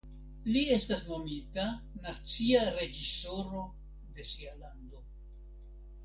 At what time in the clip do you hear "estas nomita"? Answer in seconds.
0.75-1.65